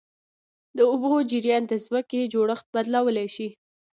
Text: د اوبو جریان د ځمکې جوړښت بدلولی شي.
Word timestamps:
د 0.77 0.79
اوبو 0.91 1.11
جریان 1.29 1.63
د 1.67 1.73
ځمکې 1.85 2.29
جوړښت 2.33 2.65
بدلولی 2.73 3.27
شي. 3.35 3.47